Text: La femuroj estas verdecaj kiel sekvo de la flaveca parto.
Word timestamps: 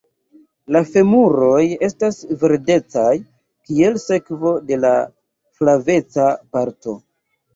La 0.75 0.79
femuroj 0.93 1.59
estas 1.87 2.15
verdecaj 2.43 3.11
kiel 3.69 3.99
sekvo 4.05 4.53
de 4.71 4.79
la 4.87 4.93
flaveca 5.59 6.27
parto. 6.57 6.97